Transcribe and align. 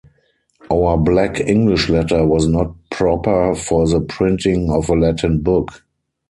Our 0.71 0.97
black 0.97 1.39
English 1.39 1.87
letter 1.87 2.25
was 2.25 2.47
not 2.47 2.73
proper 2.89 3.53
for 3.53 3.87
the 3.87 4.01
printing 4.01 4.71
of 4.71 4.89
a 4.89 4.95
Latin 4.95 5.41
book. 5.43 5.83